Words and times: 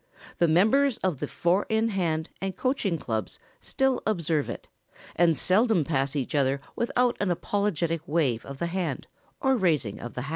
The 0.39 0.47
members 0.47 0.97
of 1.03 1.19
the 1.19 1.27
Four 1.27 1.67
in 1.69 1.89
Hand 1.89 2.27
and 2.41 2.57
Coaching 2.57 2.97
Clubs 2.97 3.37
still 3.59 4.01
observe 4.07 4.49
it, 4.49 4.67
and 5.15 5.37
seldom 5.37 5.83
pass 5.83 6.15
each 6.15 6.33
other 6.33 6.59
without 6.75 7.15
an 7.19 7.29
apologetic 7.29 8.01
wave 8.07 8.43
of 8.43 8.57
the 8.57 8.65
hand 8.65 9.05
or 9.41 9.55
raising 9.55 9.99
of 9.99 10.15
the 10.15 10.23
hat. 10.23 10.29